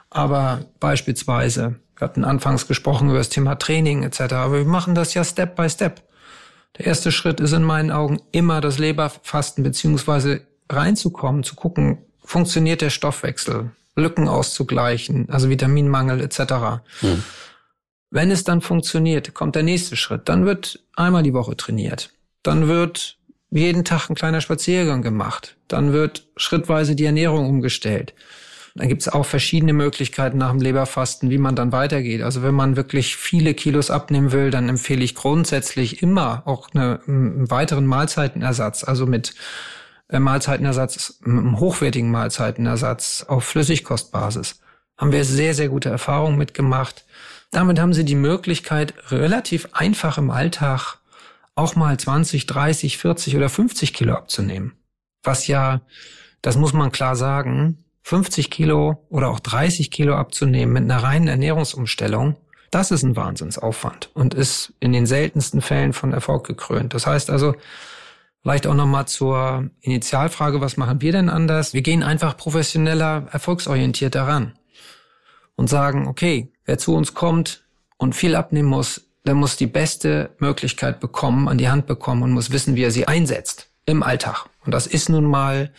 [0.10, 5.14] aber beispielsweise, wir hatten anfangs gesprochen über das Thema Training etc., aber wir machen das
[5.14, 6.04] ja Step by Step.
[6.78, 12.82] Der erste Schritt ist in meinen Augen immer das Leberfasten beziehungsweise reinzukommen, zu gucken, funktioniert
[12.82, 16.40] der Stoffwechsel, Lücken auszugleichen, also Vitaminmangel etc.
[17.00, 17.24] Hm.
[18.12, 20.30] Wenn es dann funktioniert, kommt der nächste Schritt.
[20.30, 22.12] Dann wird einmal die Woche trainiert.
[22.44, 23.18] Dann wird
[23.50, 25.58] jeden Tag ein kleiner Spaziergang gemacht.
[25.68, 28.14] Dann wird schrittweise die Ernährung umgestellt.
[28.78, 32.22] Dann gibt es auch verschiedene Möglichkeiten nach dem Leberfasten, wie man dann weitergeht.
[32.22, 37.00] Also wenn man wirklich viele Kilos abnehmen will, dann empfehle ich grundsätzlich immer auch eine,
[37.08, 39.34] einen weiteren Mahlzeitenersatz, also mit
[40.10, 44.60] äh, Mahlzeitenersatz, einem hochwertigen Mahlzeitenersatz auf Flüssigkostbasis.
[44.96, 47.06] Haben wir sehr, sehr gute Erfahrungen mitgemacht.
[47.52, 50.97] Damit haben Sie die Möglichkeit, relativ einfach im Alltag
[51.58, 54.74] auch mal 20, 30, 40 oder 50 Kilo abzunehmen.
[55.24, 55.82] Was ja,
[56.42, 61.28] das muss man klar sagen, 50 Kilo oder auch 30 Kilo abzunehmen mit einer reinen
[61.28, 62.38] Ernährungsumstellung,
[62.72, 66.94] das ist ein Wahnsinnsaufwand und ist in den seltensten Fällen von Erfolg gekrönt.
[66.94, 67.56] Das heißt also,
[68.42, 71.74] vielleicht auch nochmal zur Initialfrage, was machen wir denn anders?
[71.74, 74.54] Wir gehen einfach professioneller, erfolgsorientiert daran
[75.56, 77.64] und sagen, okay, wer zu uns kommt
[77.98, 82.32] und viel abnehmen muss, der muss die beste Möglichkeit bekommen, an die Hand bekommen und
[82.32, 84.46] muss wissen, wie er sie einsetzt im Alltag.
[84.66, 85.72] Und das ist nun mal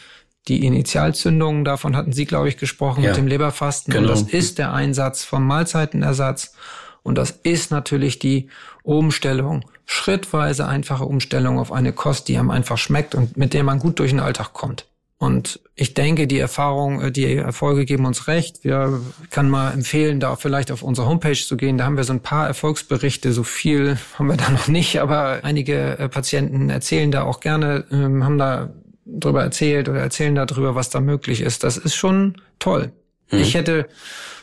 [0.48, 3.92] die Initialzündung, davon hatten Sie, glaube ich, gesprochen ja, mit dem Leberfasten.
[3.92, 4.08] Genau.
[4.08, 6.54] Und das ist der Einsatz vom Mahlzeitenersatz.
[7.02, 8.48] Und das ist natürlich die
[8.82, 13.78] Umstellung, schrittweise einfache Umstellung auf eine Kost, die einem einfach schmeckt und mit der man
[13.78, 14.86] gut durch den Alltag kommt.
[15.18, 18.62] Und ich denke, die Erfahrung, äh, die Erfolge geben uns recht.
[18.62, 19.00] Wir
[19.30, 21.76] kann mal empfehlen, da vielleicht auf unsere Homepage zu gehen.
[21.76, 23.32] Da haben wir so ein paar Erfolgsberichte.
[23.32, 27.84] So viel haben wir da noch nicht, aber einige äh, Patienten erzählen da auch gerne,
[27.90, 28.70] ähm, haben da
[29.06, 31.64] drüber erzählt oder erzählen darüber, was da möglich ist.
[31.64, 32.92] Das ist schon toll.
[33.30, 33.38] Mhm.
[33.40, 33.88] Ich hätte,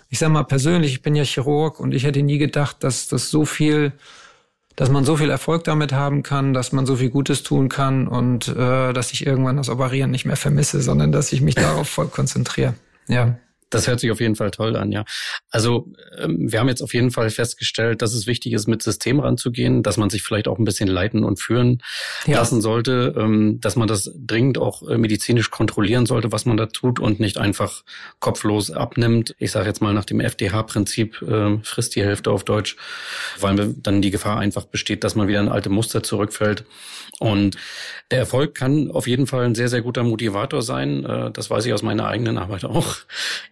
[0.10, 3.30] ich sag mal persönlich, ich bin ja Chirurg und ich hätte nie gedacht, dass das
[3.30, 3.94] so viel
[4.76, 8.08] dass man so viel Erfolg damit haben kann, dass man so viel Gutes tun kann
[8.08, 11.88] und äh, dass ich irgendwann das Operieren nicht mehr vermisse, sondern dass ich mich darauf
[11.88, 12.74] voll konzentriere.
[13.08, 13.38] Ja.
[13.70, 15.06] Das hört sich auf jeden Fall toll an, ja.
[15.50, 19.20] Also ähm, wir haben jetzt auf jeden Fall festgestellt, dass es wichtig ist, mit System
[19.20, 21.82] ranzugehen, dass man sich vielleicht auch ein bisschen leiten und führen
[22.28, 22.38] ja.
[22.38, 26.68] lassen sollte, ähm, dass man das dringend auch äh, medizinisch kontrollieren sollte, was man da
[26.68, 27.84] tut und nicht einfach
[28.20, 29.36] kopflos abnimmt.
[29.40, 32.78] Ich sage jetzt mal nach dem FDH-Prinzip, äh, frisst die Hälfte auf Deutsch,
[33.40, 36.66] weil dann die Gefahr einfach besteht, dass man wieder in alte Muster zurückfällt.
[37.20, 37.58] Und
[38.12, 41.06] der Erfolg kann auf jeden Fall ein sehr, sehr guter Motivator sein.
[41.06, 42.98] Äh, das weiß ich aus meiner eigenen Arbeit auch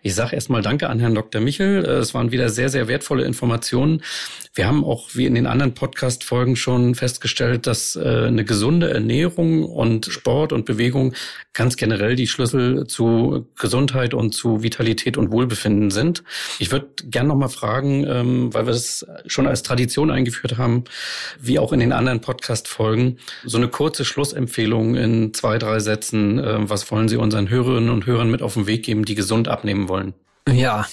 [0.06, 1.40] Ich sage erstmal Danke an Herrn Dr.
[1.40, 1.86] Michel.
[1.86, 4.04] Äh, es waren wieder sehr, sehr wertvolle Informationen.
[4.54, 9.64] Wir haben auch wie in den anderen Podcast-Folgen schon festgestellt, dass äh, eine gesunde Ernährung
[9.64, 11.14] und Sport und Bewegung
[11.54, 16.24] ganz generell die Schlüssel zu Gesundheit und zu Vitalität und Wohlbefinden sind.
[16.60, 20.84] Ich würde gerne noch mal fragen, ähm, weil wir das schon als Tradition eingeführt haben,
[21.40, 26.40] wie auch in den anderen Podcast-Folgen, so eine kurze Schlussempfehlung in zwei, drei Sätzen.
[26.40, 29.48] Äh, was wollen Sie unseren Hörerinnen und Hörern mit auf den Weg geben, die gesund
[29.48, 29.93] abnehmen wollen?
[30.48, 30.86] Ja,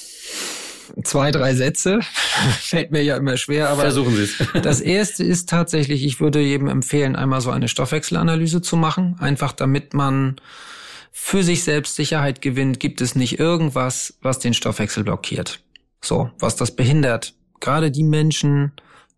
[1.03, 2.01] zwei, drei Sätze.
[2.61, 4.37] Fällt mir ja immer schwer, aber versuchen Sie es.
[4.63, 9.53] das erste ist tatsächlich, ich würde jedem empfehlen, einmal so eine Stoffwechselanalyse zu machen, einfach
[9.53, 10.37] damit man
[11.13, 15.61] für sich selbst Sicherheit gewinnt, gibt es nicht irgendwas, was den Stoffwechsel blockiert.
[16.03, 17.35] So, was das behindert.
[17.61, 18.73] Gerade die Menschen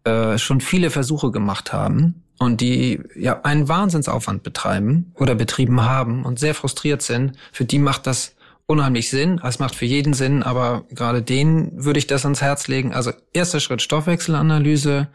[0.04, 6.24] äh, schon viele Versuche gemacht haben und die ja einen Wahnsinnsaufwand betreiben oder betrieben haben
[6.24, 8.34] und sehr frustriert sind, für die macht das
[8.66, 9.40] unheimlich Sinn.
[9.44, 12.92] Es macht für jeden Sinn, aber gerade denen würde ich das ans Herz legen.
[12.92, 15.08] Also erster Schritt Stoffwechselanalyse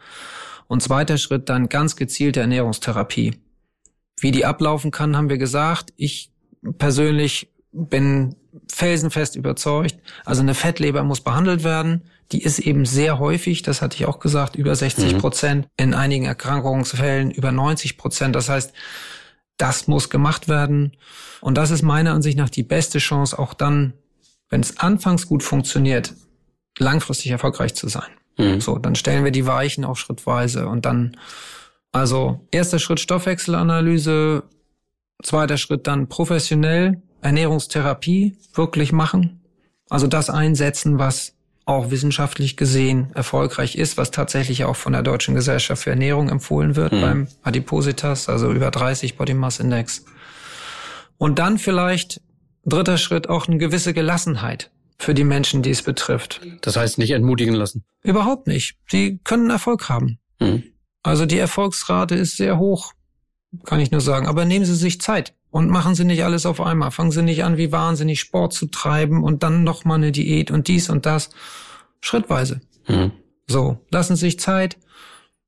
[0.66, 3.40] und zweiter Schritt dann ganz gezielte Ernährungstherapie.
[4.20, 5.92] Wie die ablaufen kann, haben wir gesagt.
[5.96, 6.30] Ich
[6.78, 8.34] persönlich bin
[8.72, 9.98] felsenfest überzeugt.
[10.24, 12.02] Also eine Fettleber muss behandelt werden.
[12.32, 15.18] Die ist eben sehr häufig, das hatte ich auch gesagt, über 60 mhm.
[15.18, 15.84] Prozent, mhm.
[15.84, 18.34] in einigen Erkrankungsfällen über 90 Prozent.
[18.34, 18.72] Das heißt,
[19.58, 20.96] das muss gemacht werden.
[21.40, 23.92] Und das ist meiner Ansicht nach die beste Chance, auch dann,
[24.48, 26.14] wenn es anfangs gut funktioniert,
[26.78, 28.08] langfristig erfolgreich zu sein.
[28.38, 28.60] Mhm.
[28.60, 31.16] So, dann stellen wir die Weichen auch schrittweise und dann,
[31.92, 34.44] also erster Schritt Stoffwechselanalyse,
[35.22, 39.40] zweiter Schritt dann professionell Ernährungstherapie wirklich machen.
[39.90, 41.34] Also das einsetzen, was
[41.68, 46.76] auch wissenschaftlich gesehen erfolgreich ist, was tatsächlich auch von der Deutschen Gesellschaft für Ernährung empfohlen
[46.76, 47.00] wird mhm.
[47.00, 50.06] beim Adipositas, also über 30 Body Mass Index.
[51.18, 52.22] Und dann vielleicht
[52.64, 56.40] dritter Schritt auch eine gewisse Gelassenheit für die Menschen, die es betrifft.
[56.62, 57.84] Das heißt nicht entmutigen lassen.
[58.02, 58.76] Überhaupt nicht.
[58.88, 60.18] Sie können Erfolg haben.
[60.40, 60.62] Mhm.
[61.02, 62.92] Also die Erfolgsrate ist sehr hoch,
[63.64, 64.26] kann ich nur sagen.
[64.26, 66.90] Aber nehmen Sie sich Zeit und machen Sie nicht alles auf einmal.
[66.90, 70.68] Fangen Sie nicht an, wie wahnsinnig Sport zu treiben und dann nochmal eine Diät und
[70.68, 71.30] dies und das.
[72.00, 72.60] Schrittweise.
[72.86, 73.12] Mhm.
[73.46, 74.76] So, lassen Sie sich Zeit.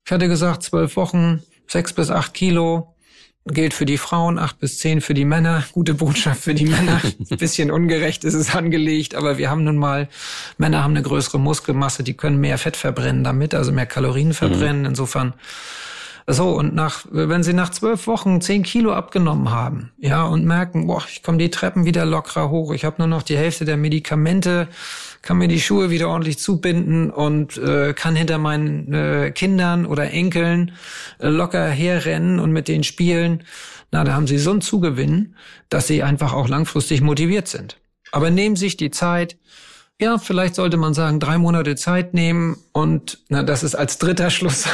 [0.05, 2.95] Ich hatte gesagt, zwölf Wochen, sechs bis acht Kilo.
[3.45, 5.63] Gilt für die Frauen, acht bis zehn für die Männer.
[5.71, 7.01] Gute Botschaft für die Männer.
[7.31, 10.09] Ein bisschen ungerecht ist es angelegt, aber wir haben nun mal,
[10.59, 14.81] Männer haben eine größere Muskelmasse, die können mehr Fett verbrennen damit, also mehr Kalorien verbrennen.
[14.81, 14.89] Mhm.
[14.89, 15.33] Insofern
[16.27, 20.87] so, und nach, wenn sie nach zwölf Wochen zehn Kilo abgenommen haben, ja, und merken,
[20.87, 23.77] boah, ich komme die Treppen wieder lockerer hoch, ich habe nur noch die Hälfte der
[23.77, 24.67] Medikamente,
[25.21, 30.11] kann mir die Schuhe wieder ordentlich zubinden und äh, kann hinter meinen äh, Kindern oder
[30.11, 30.73] Enkeln
[31.19, 33.43] äh, locker herrennen und mit denen spielen,
[33.91, 35.35] na, da haben sie so einen Zugewinn,
[35.69, 37.77] dass sie einfach auch langfristig motiviert sind.
[38.11, 39.37] Aber nehmen sich die Zeit,
[40.01, 44.29] ja, vielleicht sollte man sagen, drei Monate Zeit nehmen und na, das ist als dritter
[44.31, 44.65] Schluss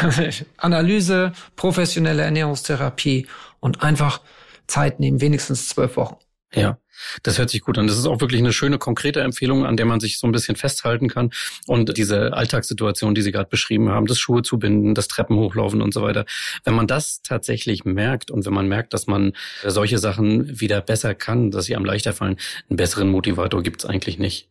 [0.57, 3.27] Analyse, professionelle Ernährungstherapie
[3.59, 4.21] und einfach
[4.67, 6.15] Zeit nehmen, wenigstens zwölf Wochen.
[6.53, 6.77] Ja,
[7.23, 7.87] das hört sich gut an.
[7.87, 10.55] Das ist auch wirklich eine schöne, konkrete Empfehlung, an der man sich so ein bisschen
[10.55, 11.31] festhalten kann.
[11.65, 15.93] Und diese Alltagssituation, die Sie gerade beschrieben haben, das Schuhe zubinden, das Treppen hochlaufen und
[15.93, 16.25] so weiter.
[16.63, 19.33] Wenn man das tatsächlich merkt und wenn man merkt, dass man
[19.65, 22.37] solche Sachen wieder besser kann, dass sie einem leichter fallen,
[22.69, 24.47] einen besseren Motivator gibt's eigentlich nicht.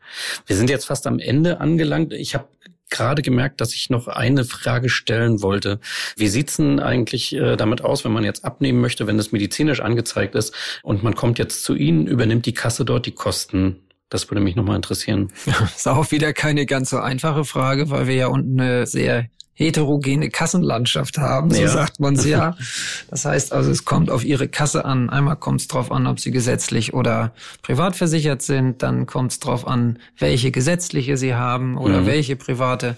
[0.46, 2.12] Wir sind jetzt fast am Ende angelangt.
[2.12, 2.46] Ich habe
[2.90, 5.80] gerade gemerkt, dass ich noch eine Frage stellen wollte.
[6.16, 9.80] Wie sieht's denn eigentlich äh, damit aus, wenn man jetzt abnehmen möchte, wenn das medizinisch
[9.80, 13.80] angezeigt ist und man kommt jetzt zu Ihnen, übernimmt die Kasse dort die Kosten?
[14.08, 15.32] Das würde mich nochmal interessieren.
[15.46, 19.26] Das ist auch wieder keine ganz so einfache Frage, weil wir ja unten eine sehr
[19.56, 21.68] heterogene Kassenlandschaft haben, so ja.
[21.68, 22.56] sagt man es ja.
[23.10, 25.08] Das heißt also, es kommt auf ihre Kasse an.
[25.08, 28.82] Einmal kommt es drauf an, ob sie gesetzlich oder privat versichert sind.
[28.82, 32.06] Dann kommt es drauf an, welche gesetzliche sie haben oder mhm.
[32.06, 32.96] welche private.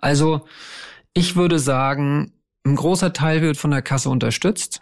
[0.00, 0.44] Also
[1.14, 2.32] ich würde sagen,
[2.66, 4.80] ein großer Teil wird von der Kasse unterstützt.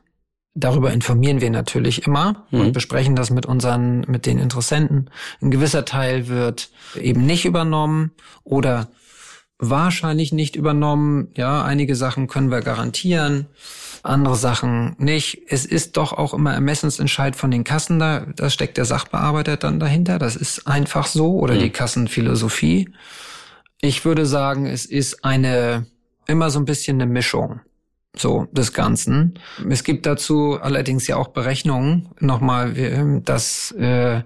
[0.54, 2.60] Darüber informieren wir natürlich immer mhm.
[2.60, 5.10] und besprechen das mit unseren, mit den Interessenten.
[5.42, 8.12] Ein gewisser Teil wird eben nicht übernommen
[8.42, 8.88] oder
[9.58, 11.28] wahrscheinlich nicht übernommen.
[11.36, 13.46] Ja, einige Sachen können wir garantieren,
[14.02, 15.42] andere Sachen nicht.
[15.48, 18.26] Es ist doch auch immer Ermessensentscheid von den Kassen da.
[18.36, 20.18] Da steckt der Sachbearbeiter dann dahinter.
[20.18, 21.60] Das ist einfach so oder mhm.
[21.60, 22.90] die Kassenphilosophie.
[23.80, 25.86] Ich würde sagen, es ist eine
[26.26, 27.60] immer so ein bisschen eine Mischung
[28.16, 29.38] so des Ganzen.
[29.68, 34.22] Es gibt dazu allerdings ja auch Berechnungen nochmal, dass äh,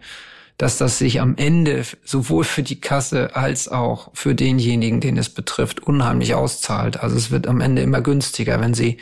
[0.59, 5.31] dass das sich am Ende sowohl für die Kasse als auch für denjenigen, den es
[5.31, 7.01] betrifft, unheimlich auszahlt.
[7.01, 8.99] Also es wird am Ende immer günstiger, wenn Sie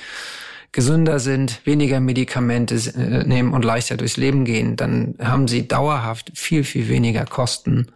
[0.77, 6.33] gesünder sind, weniger Medikamente äh, nehmen und leichter durchs Leben gehen, dann haben sie dauerhaft
[6.35, 7.87] viel, viel weniger Kosten.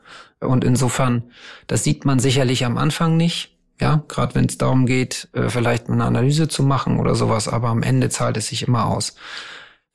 [0.40, 1.24] Und insofern,
[1.66, 3.54] das sieht man sicherlich am Anfang nicht.
[3.78, 7.68] Ja, gerade wenn es darum geht, äh, vielleicht eine Analyse zu machen oder sowas, aber
[7.68, 9.14] am Ende zahlt es sich immer aus.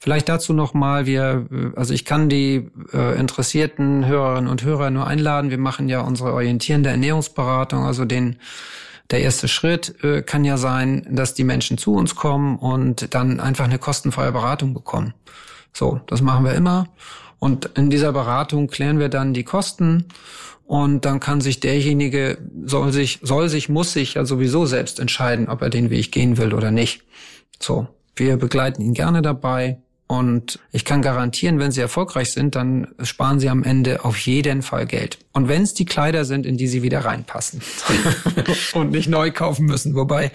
[0.06, 5.08] Vielleicht dazu nochmal, wir, äh, also ich kann die äh, interessierten Hörerinnen und Hörer nur
[5.08, 5.50] einladen.
[5.50, 8.36] Wir machen ja unsere orientierende Ernährungsberatung, also den
[9.10, 13.40] der erste Schritt äh, kann ja sein, dass die Menschen zu uns kommen und dann
[13.40, 15.16] einfach eine kostenfreie Beratung bekommen.
[15.74, 16.88] So, das machen wir immer.
[17.40, 20.06] Und in dieser Beratung klären wir dann die Kosten
[20.66, 25.50] und dann kann sich derjenige, soll sich, soll sich, muss sich ja sowieso selbst entscheiden,
[25.50, 27.02] ob er den Weg gehen will oder nicht.
[27.60, 29.80] So, wir begleiten ihn gerne dabei.
[30.08, 34.62] Und ich kann garantieren, wenn Sie erfolgreich sind, dann sparen Sie am Ende auf jeden
[34.62, 35.18] Fall Geld.
[35.32, 37.62] Und wenn es die Kleider sind, in die Sie wieder reinpassen
[38.74, 39.96] und nicht neu kaufen müssen.
[39.96, 40.32] Wobei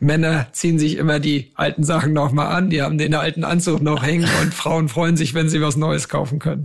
[0.00, 4.02] Männer ziehen sich immer die alten Sachen nochmal an, die haben den alten Anzug noch
[4.02, 6.64] hängen und Frauen freuen sich, wenn sie was Neues kaufen können.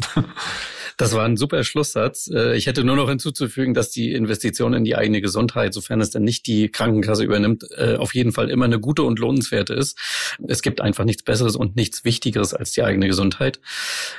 [1.00, 2.30] Das war ein super Schlusssatz.
[2.30, 6.10] Äh, ich hätte nur noch hinzuzufügen, dass die Investition in die eigene Gesundheit, sofern es
[6.10, 9.98] dann nicht die Krankenkasse übernimmt, äh, auf jeden Fall immer eine gute und lohnenswerte ist.
[10.46, 13.62] Es gibt einfach nichts Besseres und nichts Wichtigeres als die eigene Gesundheit.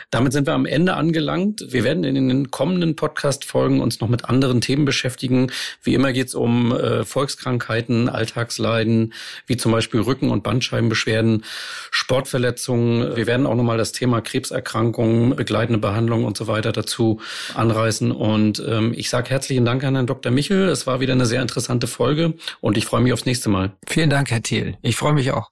[0.08, 1.66] Damit sind wir am Ende angelangt.
[1.68, 5.52] Wir werden in den kommenden Podcast-Folgen uns noch mit anderen Themen beschäftigen.
[5.82, 9.12] Wie immer geht es um äh, Volkskrankheiten, Alltagsleiden,
[9.46, 11.44] wie zum Beispiel Rücken- und Bandscheibenbeschwerden,
[11.90, 13.16] Sportverletzungen.
[13.16, 17.20] Wir werden auch nochmal das Thema Krebserkrankungen, begleitende Behandlung und so weiter weiter dazu
[17.54, 18.12] anreißen.
[18.12, 20.32] Und ähm, ich sage herzlichen Dank an Herrn Dr.
[20.32, 20.68] Michel.
[20.68, 23.72] Es war wieder eine sehr interessante Folge und ich freue mich aufs nächste Mal.
[23.86, 24.76] Vielen Dank, Herr Thiel.
[24.82, 25.50] Ich freue mich auch.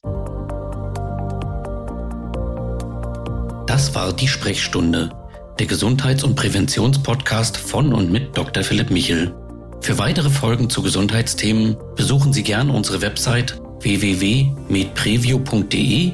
[3.66, 5.11] Das war die Sprechstunde,
[5.59, 8.62] der Gesundheits- und Präventionspodcast von und mit Dr.
[8.62, 9.35] Philipp Michel.
[9.81, 16.12] Für weitere Folgen zu Gesundheitsthemen besuchen Sie gern unsere Website www.medpreview.de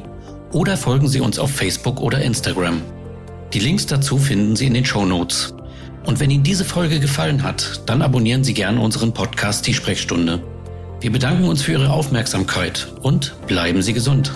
[0.53, 2.83] oder folgen Sie uns auf Facebook oder Instagram.
[3.55, 5.55] Die Links dazu finden Sie in den Show Notes.
[6.05, 10.43] Und wenn Ihnen diese Folge gefallen hat, dann abonnieren Sie gerne unseren Podcast Die Sprechstunde.
[11.01, 14.33] Wir bedanken uns für Ihre Aufmerksamkeit und bleiben Sie gesund.